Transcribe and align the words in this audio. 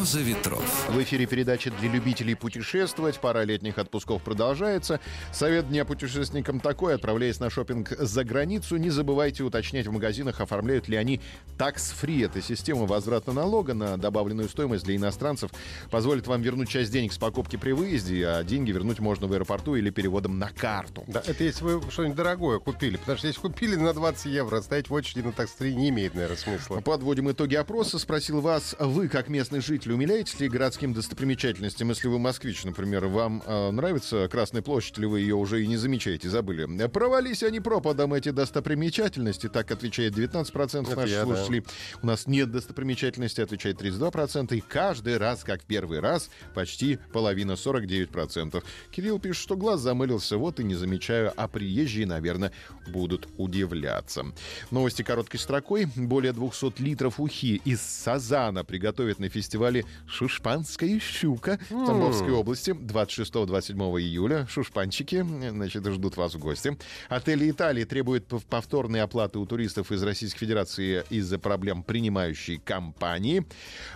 «Роза 0.00 0.20
ветров». 0.20 0.88
В 0.88 1.02
эфире 1.02 1.26
передача 1.26 1.70
для 1.70 1.90
любителей 1.90 2.34
путешествовать. 2.34 3.20
Пара 3.20 3.42
летних 3.42 3.76
отпусков 3.76 4.22
продолжается. 4.22 4.98
Совет 5.30 5.68
дня 5.68 5.84
путешественникам 5.84 6.58
такой. 6.58 6.94
Отправляясь 6.94 7.38
на 7.38 7.50
шопинг 7.50 7.90
за 7.90 8.24
границу, 8.24 8.78
не 8.78 8.88
забывайте 8.88 9.42
уточнять 9.42 9.86
в 9.86 9.92
магазинах, 9.92 10.40
оформляют 10.40 10.88
ли 10.88 10.96
они 10.96 11.20
такс-фри. 11.58 12.22
Это 12.22 12.40
система 12.40 12.86
возврата 12.86 13.32
налога 13.32 13.74
на 13.74 13.98
добавленную 13.98 14.48
стоимость 14.48 14.84
для 14.84 14.96
иностранцев. 14.96 15.50
Позволит 15.90 16.26
вам 16.26 16.40
вернуть 16.40 16.70
часть 16.70 16.90
денег 16.90 17.12
с 17.12 17.18
покупки 17.18 17.56
при 17.56 17.72
выезде, 17.72 18.26
а 18.26 18.42
деньги 18.42 18.72
вернуть 18.72 19.00
можно 19.00 19.26
в 19.26 19.32
аэропорту 19.34 19.74
или 19.74 19.90
переводом 19.90 20.38
на 20.38 20.48
карту. 20.48 21.04
Да, 21.08 21.22
это 21.26 21.44
если 21.44 21.62
вы 21.62 21.90
что-нибудь 21.90 22.16
дорогое 22.16 22.58
купили. 22.58 22.96
Потому 22.96 23.18
что 23.18 23.26
если 23.26 23.42
купили 23.42 23.76
на 23.76 23.92
20 23.92 24.24
евро, 24.32 24.62
стоять 24.62 24.88
в 24.88 24.94
очереди 24.94 25.26
на 25.26 25.32
такс-фри 25.32 25.74
не 25.74 25.90
имеет, 25.90 26.14
наверное, 26.14 26.38
смысла. 26.38 26.80
Подводим 26.80 27.30
итоги 27.30 27.56
опроса. 27.56 27.98
Спросил 27.98 28.40
вас, 28.40 28.74
вы, 28.78 29.06
как 29.08 29.28
местный 29.28 29.60
житель, 29.60 29.89
умиляетесь 29.92 30.38
ли 30.40 30.48
городским 30.48 30.92
достопримечательностям? 30.92 31.88
Если 31.88 32.08
вы 32.08 32.18
москвич, 32.18 32.64
например, 32.64 33.06
вам 33.06 33.42
э, 33.44 33.70
нравится 33.70 34.28
Красная 34.28 34.62
площадь, 34.62 34.98
или 34.98 35.06
вы 35.06 35.20
ее 35.20 35.34
уже 35.34 35.62
и 35.62 35.66
не 35.66 35.76
замечаете, 35.76 36.28
забыли? 36.28 36.66
Провались 36.88 37.42
они 37.42 37.60
пропадом, 37.60 38.14
эти 38.14 38.30
достопримечательности, 38.30 39.48
так 39.48 39.70
отвечает 39.70 40.14
19% 40.14 40.82
Это 40.82 40.96
наших 40.96 41.10
я, 41.10 41.24
да. 41.24 41.24
слушателей. 41.24 41.64
У 42.02 42.06
нас 42.06 42.26
нет 42.26 42.50
достопримечательности, 42.50 43.40
отвечает 43.40 43.80
32%. 43.80 44.54
И 44.56 44.60
каждый 44.60 45.16
раз, 45.16 45.44
как 45.44 45.62
в 45.62 45.66
первый 45.66 46.00
раз, 46.00 46.30
почти 46.54 46.98
половина, 47.12 47.52
49%. 47.52 48.62
Кирилл 48.90 49.18
пишет, 49.18 49.42
что 49.42 49.56
глаз 49.56 49.80
замылился, 49.80 50.36
вот 50.36 50.60
и 50.60 50.64
не 50.64 50.74
замечаю, 50.74 51.32
а 51.36 51.48
приезжие, 51.48 52.06
наверное, 52.06 52.52
будут 52.88 53.28
удивляться. 53.38 54.26
Новости 54.70 55.02
короткой 55.02 55.40
строкой. 55.40 55.86
Более 55.96 56.32
200 56.32 56.80
литров 56.82 57.20
ухи 57.20 57.60
из 57.64 57.80
сазана 57.80 58.64
приготовят 58.64 59.18
на 59.18 59.28
фестивале 59.28 59.79
«Шушпанская 60.06 60.98
щука» 61.00 61.58
в 61.68 61.86
Тамбовской 61.86 62.32
области 62.32 62.70
26-27 62.70 64.00
июля. 64.00 64.46
Шушпанчики, 64.48 65.24
значит, 65.50 65.86
ждут 65.86 66.16
вас 66.16 66.34
в 66.34 66.38
гости. 66.38 66.76
Отели 67.08 67.50
Италии 67.50 67.84
требуют 67.84 68.26
пов- 68.28 68.44
повторной 68.48 69.02
оплаты 69.02 69.38
у 69.38 69.46
туристов 69.46 69.92
из 69.92 70.02
Российской 70.02 70.40
Федерации 70.40 71.04
из-за 71.10 71.38
проблем 71.38 71.82
принимающей 71.82 72.58
компании. 72.58 73.44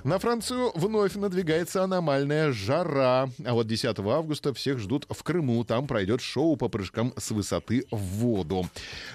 На 0.03 0.19
Францию 0.19 0.73
вновь 0.75 1.15
надвигается 1.15 1.83
аномальная 1.85 2.53
жара. 2.53 3.29
А 3.45 3.53
вот 3.55 3.67
10 3.67 3.99
августа 3.99 4.53
всех 4.55 4.79
ждут 4.79 5.07
в 5.11 5.23
Крыму. 5.23 5.65
Там 5.65 5.87
пройдет 5.87 6.21
шоу 6.21 6.57
по 6.57 6.69
прыжкам 6.69 7.13
с 7.17 7.31
высоты 7.31 7.85
в 7.91 7.97
воду. 7.97 8.69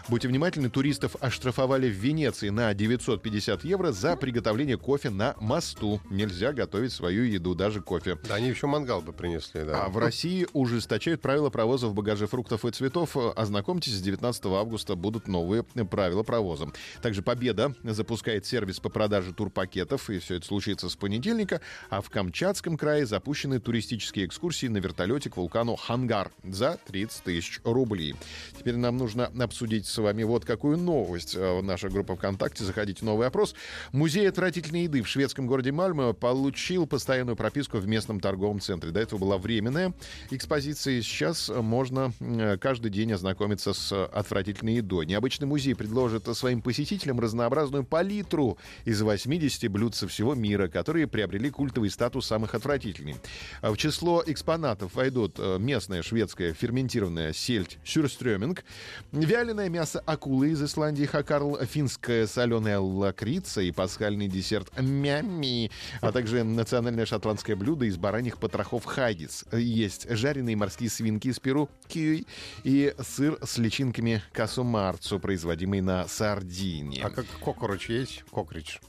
Будьте 0.08 0.28
внимательны, 0.28 0.70
туристов 0.70 1.16
оштрафовали 1.20 1.90
в 1.90 1.94
Венеции 1.94 2.50
на 2.50 2.74
950 2.74 3.64
евро 3.64 3.92
за 3.92 4.16
приготовление 4.16 4.78
кофе 4.78 5.10
на 5.10 5.36
мосту. 5.40 6.02
Нельзя 6.10 6.54
готовить 6.60 6.92
свою 6.92 7.24
еду, 7.24 7.56
даже 7.56 7.80
кофе. 7.82 8.18
Да, 8.28 8.36
они 8.36 8.50
еще 8.50 8.68
мангал 8.68 9.00
бы 9.00 9.14
принесли, 9.14 9.64
да. 9.64 9.86
А 9.86 9.90
в 9.90 9.98
России 9.98 10.46
ужесточают 10.52 11.22
правила 11.22 11.50
провоза 11.50 11.88
в 11.88 11.94
багаже 11.94 12.28
фруктов 12.28 12.66
и 12.66 12.72
цветов. 12.72 13.16
Ознакомьтесь, 13.16 13.94
с 13.94 14.02
19 14.02 14.46
августа 14.48 14.96
будут 14.96 15.30
новые 15.30 15.64
правила 15.64 16.24
провоза. 16.24 16.68
Также 17.02 17.22
Победа 17.22 17.74
запускает 17.84 18.46
сервис 18.46 18.82
по 18.82 18.90
продаже 18.90 19.34
турпакетов, 19.34 20.10
и 20.10 20.20
все 20.20 20.36
это 20.36 20.46
случится 20.46 20.90
с 20.90 20.98
понедельника. 20.98 21.62
А 21.90 22.02
в 22.02 22.10
Камчатском 22.10 22.78
крае 22.78 23.06
запущены 23.06 23.62
туристические 23.62 24.26
экскурсии 24.26 24.68
на 24.68 24.80
вертолете 24.80 25.30
к 25.30 25.38
вулкану 25.38 25.78
Хангар 25.78 26.30
за 26.44 26.78
30 26.88 27.24
тысяч 27.24 27.62
рублей. 27.64 28.16
Теперь 28.58 28.76
нам 28.76 28.98
нужно 28.98 29.32
обсудить 29.40 29.86
с 29.86 29.98
вами 29.98 30.24
вот 30.24 30.44
какую 30.44 30.78
новость. 30.78 31.36
Э, 31.38 31.62
Наша 31.62 31.88
группа 31.88 32.18
ВКонтакте, 32.18 32.66
заходите 32.66 33.00
в 33.00 33.04
новый 33.04 33.28
опрос. 33.28 33.56
Музей 33.94 34.28
отвратительной 34.28 34.84
еды 34.84 35.02
в 35.02 35.08
шведском 35.08 35.48
городе 35.48 35.72
Мальме 35.72 36.14
получил 36.14 36.49
постоянную 36.86 37.36
прописку 37.36 37.78
в 37.78 37.88
местном 37.88 38.20
торговом 38.20 38.60
центре. 38.60 38.92
До 38.92 39.00
этого 39.00 39.20
была 39.20 39.38
временная 39.38 39.94
экспозиция, 40.32 41.02
сейчас 41.02 41.50
можно 41.50 42.14
каждый 42.62 42.92
день 42.92 43.14
ознакомиться 43.14 43.74
с 43.74 44.06
отвратительной 44.06 44.76
едой. 44.76 45.06
Необычный 45.06 45.48
музей 45.48 45.76
предложит 45.76 46.28
своим 46.36 46.62
посетителям 46.62 47.20
разнообразную 47.20 47.84
палитру 47.84 48.58
из 48.86 49.02
80 49.02 49.70
блюд 49.72 49.96
со 49.96 50.08
всего 50.08 50.36
мира, 50.36 50.68
которые 50.68 51.08
приобрели 51.08 51.50
культовый 51.50 51.90
статус 51.90 52.26
самых 52.28 52.56
отвратительных. 52.56 53.18
В 53.62 53.76
число 53.78 54.24
экспонатов 54.26 54.96
войдут 54.96 55.36
э, 55.38 55.58
местная 55.60 56.04
шведская 56.04 56.54
ферментированная 56.54 57.34
сельдь 57.34 57.78
сюрстрёминг, 57.84 58.64
вяленое 59.12 59.70
мясо 59.70 60.02
акулы 60.06 60.52
из 60.52 60.64
Исландии 60.64 61.06
хакарл, 61.06 61.58
финская 61.66 62.28
соленая 62.28 62.80
лакрица 62.80 63.62
и 63.62 63.72
пасхальный 63.72 64.28
десерт 64.28 64.70
мямми, 64.80 65.72
а 66.02 66.12
также 66.12 66.39
национальное 66.44 67.06
шотландское 67.06 67.56
блюдо 67.56 67.86
из 67.86 67.98
бараньих 67.98 68.38
потрохов 68.38 68.86
хаггис. 68.86 69.46
Есть 69.52 70.10
жареные 70.10 70.56
морские 70.56 70.90
свинки 70.90 71.28
из 71.28 71.40
Перу 71.40 71.70
кьюй 71.88 72.28
и 72.64 72.94
сыр 73.00 73.38
с 73.44 73.58
личинками 73.58 74.22
касумарцу, 74.32 75.20
производимый 75.20 75.82
на 75.82 76.08
Сардинии. 76.08 77.02
А 77.02 77.10
как 77.10 77.26
кокороч 77.44 77.90
есть? 77.90 78.24
Кокрич. 78.32 78.80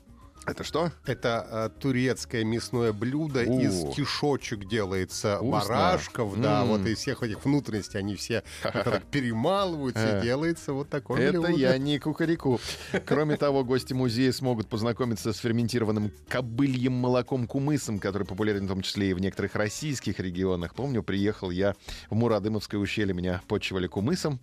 Это 0.46 0.64
что? 0.64 0.90
Это 1.04 1.70
э, 1.74 1.80
турецкое 1.80 2.44
мясное 2.44 2.92
блюдо. 2.92 3.40
О. 3.40 3.60
Из 3.60 3.94
кишочек 3.94 4.66
делается 4.68 5.36
Вкусно. 5.36 5.50
барашков. 5.74 6.40
Да, 6.40 6.62
М. 6.62 6.68
вот 6.68 6.86
из 6.86 6.98
всех 6.98 7.22
этих 7.22 7.44
внутренностей 7.44 7.98
они 7.98 8.16
все 8.16 8.42
перемалываются 9.10 10.18
и 10.18 10.22
делается 10.22 10.72
вот 10.72 10.88
такое 10.88 11.20
Это 11.20 11.40
блюдо. 11.40 11.56
я 11.58 11.76
не 11.78 11.98
кукареку. 11.98 12.58
Кроме 13.06 13.36
того, 13.36 13.64
гости 13.64 13.92
музея 13.92 14.32
смогут 14.32 14.68
познакомиться 14.68 15.32
с 15.32 15.36
ферментированным 15.38 16.10
кобыльем 16.28 16.92
молоком 16.94 17.46
кумысом, 17.46 17.98
который 17.98 18.26
популярен 18.26 18.64
в 18.64 18.68
том 18.68 18.82
числе 18.82 19.10
и 19.10 19.14
в 19.14 19.20
некоторых 19.20 19.54
российских 19.54 20.18
регионах. 20.20 20.74
Помню, 20.74 21.02
приехал 21.02 21.50
я 21.50 21.74
в 22.08 22.14
Мурадымовское 22.14 22.80
ущелье, 22.80 23.14
меня 23.14 23.42
почивали 23.46 23.86
кумысом. 23.86 24.40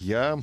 Я 0.00 0.38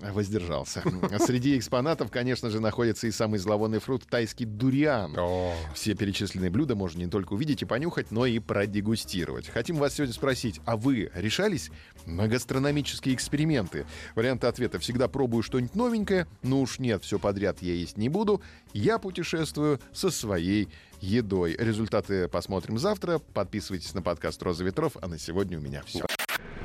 воздержался. 0.00 0.82
Среди 1.18 1.56
экспонатов, 1.56 2.10
конечно 2.10 2.50
же, 2.50 2.60
находится 2.60 3.06
и 3.06 3.10
самый 3.10 3.38
зловонный 3.38 3.78
фрукт 3.78 4.08
тайский 4.08 4.44
дуриан. 4.44 5.14
О, 5.16 5.54
Все 5.74 5.94
перечисленные 5.94 6.50
блюда 6.50 6.74
можно 6.74 6.98
не 7.00 7.06
только 7.08 7.34
увидеть 7.34 7.62
и 7.62 7.64
понюхать, 7.64 8.10
но 8.10 8.26
и 8.26 8.38
продегустировать. 8.38 9.48
Хотим 9.48 9.76
вас 9.76 9.94
сегодня 9.94 10.14
спросить, 10.14 10.60
а 10.64 10.76
вы 10.76 11.10
решались 11.14 11.70
на 12.06 12.26
гастрономические 12.28 13.14
эксперименты? 13.14 13.86
Варианты 14.14 14.46
ответа 14.46 14.78
«всегда 14.78 15.08
пробую 15.08 15.42
что-нибудь 15.42 15.74
новенькое», 15.74 16.26
«ну 16.42 16.60
уж 16.60 16.78
нет, 16.78 17.04
все 17.04 17.18
подряд 17.18 17.62
я 17.62 17.74
есть 17.74 17.96
не 17.96 18.08
буду», 18.08 18.42
«я 18.72 18.98
путешествую 18.98 19.80
со 19.92 20.10
своей 20.10 20.68
едой». 21.00 21.56
Результаты 21.58 22.28
посмотрим 22.28 22.78
завтра. 22.78 23.18
Подписывайтесь 23.18 23.94
на 23.94 24.02
подкаст 24.02 24.42
«Роза 24.42 24.64
ветров», 24.64 24.96
а 25.00 25.06
на 25.06 25.18
сегодня 25.18 25.58
у 25.58 25.60
меня 25.60 25.82
все. 25.86 26.04